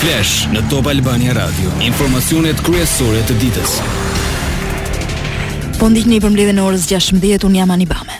[0.00, 1.68] Flash në Top Albania Radio.
[1.84, 3.72] Informacionet kryesore të ditës.
[5.76, 8.16] Po ndihni për mbledhjen e orës 16:00 un jam Anibame.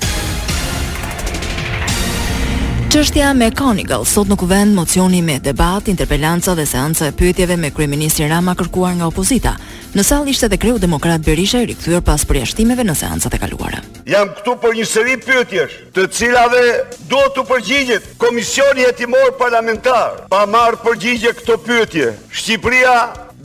[2.93, 7.71] Çështja me Conigal sot në kuvend mocioni me debat, interpelanca dhe seanca e pyetjeve me
[7.73, 9.57] kryeministin Rama kërkuar nga opozita.
[9.95, 13.81] Në sallë ishte edhe kreu demokrat Berisha i rikthyer pas përjashtimeve në seancat e kaluara.
[14.11, 16.61] Jam këtu për një seri pyetjesh, të cilave
[17.11, 20.17] do të përgjigjet Komisioni Hetimor Parlamentar.
[20.33, 22.95] Pa marrë përgjigje këto pyetje, Shqipëria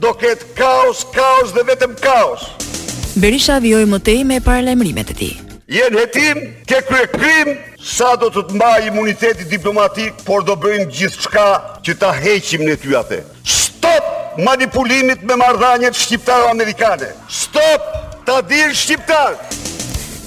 [0.02, 2.48] do ketë kaos, kaos dhe vetëm kaos.
[3.22, 5.36] Berisha vjoj më tej me paralajmërimet e tij.
[5.76, 7.52] Jen hetim ke krye krim
[7.92, 11.48] sa do të të mbaj imuniteti diplomatik, por do bëjmë gjithë shka
[11.86, 13.20] që ta heqim në ty atë.
[13.60, 17.12] Stop manipulimit me mardhanjet shqiptarë-amerikane.
[17.30, 19.45] Stop ta dirë shqiptarë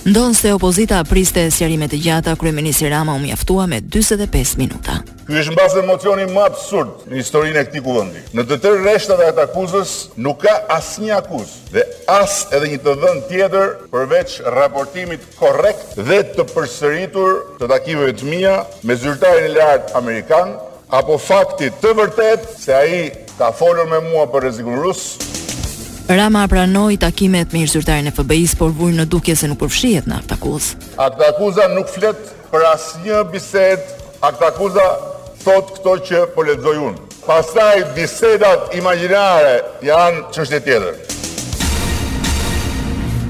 [0.09, 4.97] ndonë se opozita apriste e sjerime të gjata, kërë Rama u mjaftua me 25 minuta.
[5.27, 8.23] Kjo është në basë dhe emocioni më absurd në historinë e këti kuvëndi.
[8.33, 11.83] Në të tërë rreshtat të atë akuzës, nuk ka asë një akuzë dhe
[12.15, 18.31] asë edhe një të dhënë tjetër përveç raportimit korekt dhe të përsëritur të takive të
[18.31, 20.55] mija me zyrtarin e lartë Amerikan
[20.99, 23.03] apo faktit të vërtet se ai
[23.37, 25.35] ka folër me mua për rezikën rusë.
[26.17, 30.15] Rama pranoi takimet me zyrtarin e FBI-s, por vuri në dukje se nuk përfshihet në
[30.23, 30.71] akt akuz.
[30.97, 32.17] akuza nuk flet
[32.51, 33.97] për asnjë bisedë.
[34.21, 34.87] Akt akuza
[35.43, 36.95] thot këto që po lexoj
[37.27, 40.93] Pastaj bisedat imagjinare janë çështje tjetër.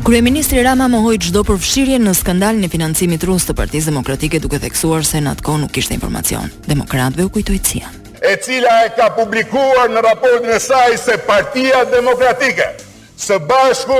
[0.06, 5.04] Kryeministri Rama mohoi çdo përfshirje në skandalin e financimit rus të Partisë Demokratike duke theksuar
[5.04, 6.48] se në atë nuk kishte informacion.
[6.68, 7.92] Demokratëve u kujtoi Cian
[8.32, 12.68] e cila e ka publikuar në raportin e saj se partia demokratike
[13.26, 13.98] së bashku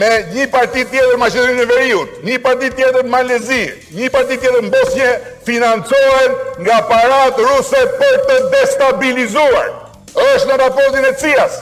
[0.00, 3.60] me një parti tjetër në Maqedoninë e Veriut, një parti tjetër në Malezi,
[3.96, 5.12] një parti tjetër në Bosnjë
[5.46, 9.70] financohen nga parat ruse për të destabilizuar.
[10.18, 11.60] Është në raportin e CIA-s.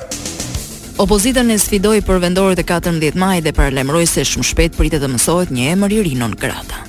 [1.05, 5.11] Opozitën e sfidoi për vendorët e 14 maj dhe parlemroj se shumë shpejt pritet të
[5.15, 6.87] mësohet një emër i rinon grata.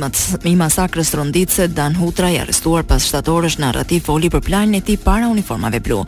[0.50, 4.82] i masakrës Ronditse Dan Hutra i arrestuar pas shtatorësh në Arrati foli për planin e
[4.88, 6.00] tij para uniformave blu.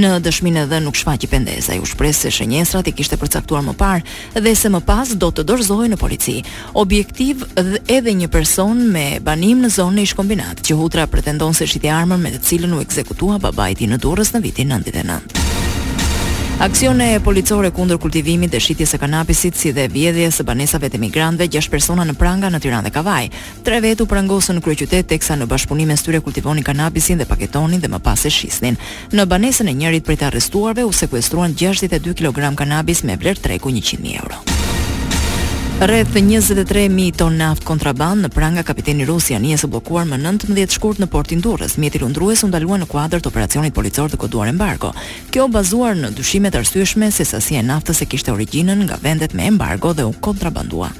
[0.00, 3.76] Në dëshminë dhe nuk shfaqi pendesë, ai u shpres se shënjestrat i kishte përcaktuar më
[3.76, 6.38] parë dhe se më pas do të dorëzohej në polici.
[6.72, 11.68] Objektiv dhe edhe një person me banim në zonën e ish-kombinat, që Hutra pretendon se
[11.68, 15.35] shiti armën me të cilën u ekzekutua babai i tij në Durrës në vitin 99.
[16.58, 21.50] Aksione policore kundër kultivimit dhe shitjes së kanapisit si dhe vjedhjes së banesave të migrantëve
[21.52, 23.28] gjash persona në pranga në Tiranë dhe Kavaj.
[23.62, 27.84] Tre vetë u prangosën në kryeqytet teksa në bashkëpunim me tyre kultivonin kanapisin dhe paketonin
[27.84, 28.80] dhe më pas e shisnin.
[29.12, 33.76] Në banesën e njërit prej të arrestuarve u sekuestruan 62 kg kanapis me vlerë treku
[33.76, 34.55] 100.000 euro.
[35.80, 41.02] Rreth 23000 ton naft kontraband në pranga kapiteni Rusi ani e bllokuar më 19 shkurt
[41.02, 44.94] në portin Durrës, mjeti lundrues u ndalua në kuadër të operacionit policor të koduar embargo.
[45.30, 49.44] Kjo bazuar në dyshimet arsyeshme se sasia e naftës e kishte origjinën nga vendet me
[49.52, 50.94] embargo dhe u kontrabandua.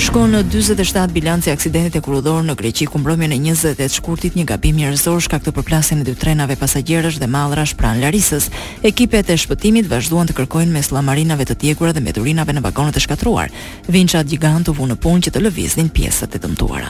[0.00, 4.44] Shkon në 47 bilanci aksidentit e kurudor në Greqi ku mbrëmjen e 28 shkurtit një
[4.48, 8.44] gabim njerëzor shkak të përplasjen e dy trenave pasagjerësh dhe mallrash pranë Larisës.
[8.88, 13.00] Ekipet e shpëtimit vazhduan të kërkojnë mes llamarinave të tjekura dhe meturinave në vagonet e
[13.04, 13.48] shkatruar.
[13.88, 16.88] Vinçat gjigant u vënë në punë që të lëviznin pjesët e dëmtuara.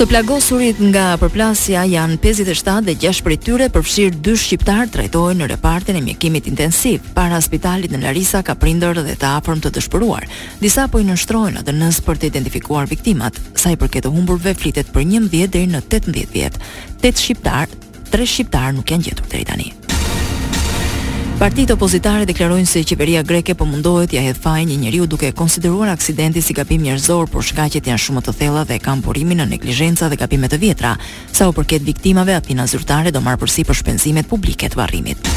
[0.00, 5.48] Të plagosurit nga përplasja janë 57 dhe 6 prej tyre përfshirë dy shqiptar rajtojnë në
[5.50, 7.04] repartin e mjekimit intensiv.
[7.12, 10.24] Para spitalit në Larisa ka prindër dhe të afërm të dëshpëruar.
[10.64, 13.36] Disa po i nështrojnë atë nës për të identifikuar viktimat.
[13.60, 16.56] Sa i përket të humburve flitet për 11 dhe në 18 vjet.
[17.04, 17.68] 8 shqiptar,
[18.08, 19.68] 3 shqiptar nuk janë gjetur të rritani.
[21.40, 25.34] Partitë opozitare deklarojnë se qeveria greke po mundohet ja hedh fajin një njeriu duke e
[25.38, 29.48] konsideruar aksidenti si gabim njerëzor, por shkaqet janë shumë të thella dhe kanë burimin në
[29.54, 30.92] neglizhenca dhe gabime të vjetra.
[31.32, 35.32] Sa u përket viktimave, Athina zyrtare do marrë përsipër shpenzimet publike të varrimit.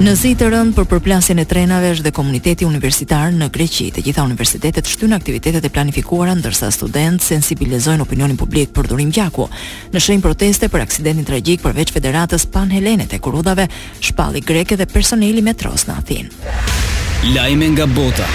[0.00, 3.90] Në zi të rënd për përplasjen e trenave është dhe komuniteti universitar në Greqi.
[3.92, 9.44] Të gjitha universitetet shtyn aktivitetet e planifikuara ndërsa studentët sensibilizojnë opinionin publik për dhurim gjaku.
[9.92, 13.68] Në shenjë proteste për aksidentin tragjik përveç Federatës Panhelene të Kurudhave,
[14.00, 17.34] shpalli greke dhe personeli metros në Athinë.
[17.36, 18.32] Lajme nga bota.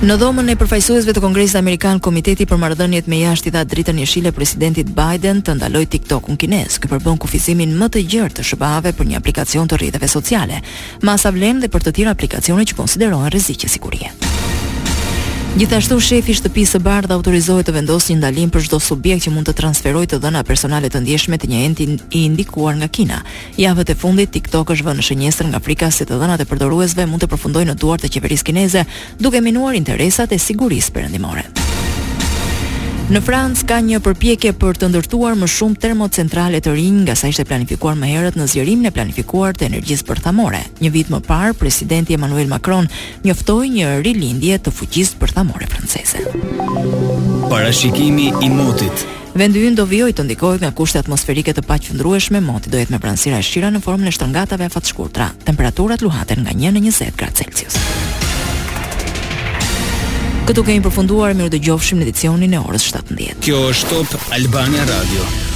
[0.00, 3.98] Në dhomën e përfaqësuesve të Kongresit Amerikan, Komiteti për Marrëdhëniet me Jashtë i dha dritën
[4.00, 8.94] jeshile presidentit Biden të ndaloj TikTok-un kinez, që përbën kufizimin më të gjerë të SBA-ve
[8.96, 10.62] për një aplikacion të rrjeteve sociale,
[11.04, 14.08] masa vlen dhe për të tjera aplikacione që konsiderohen rreziqe sigurie.
[15.50, 19.32] Gjithashtu shefi i shtëpisë së bardhë autorizohet të vendosë një ndalim për çdo subjekt që
[19.34, 23.18] mund të transferojë të dhëna personale të ndjeshme të një enti i indikuar nga Kina.
[23.58, 27.08] Javët e fundit TikTok është vënë në shënjestër nga frika se të dhënat e përdoruesve
[27.10, 28.86] mund të përfundojnë në duart e qeverisë kineze,
[29.18, 31.48] duke minuar interesat e sigurisë perëndimore.
[33.10, 37.26] Në Francë ka një përpjekje për të ndërtuar më shumë termocentrale të rinj, nga sa
[37.26, 40.60] ishte planifikuar më herët në zgjerimin e planifikuar të energjisë përthamore.
[40.78, 42.86] Një vit më parë, presidenti Emmanuel Macron
[43.24, 46.22] njoftoi një rilindje të fuqisë përthamore franceze.
[47.50, 49.02] Parashikimi i motit
[49.34, 53.02] Vendi ynë do vijoj të ndikohet nga kushte atmosferike të paqëndrueshme, moti do jetë me
[53.02, 55.32] pranësira e shira në formën e shtrëngatave afatshkurtra.
[55.50, 57.99] Temperaturat luhaten nga 1 në 20 gradë Celsius.
[60.50, 63.38] Këtu kemi përfunduar, mirë dëgjofshim në edicionin e orës 17.
[63.46, 65.49] Kjo është Top Albania Radio.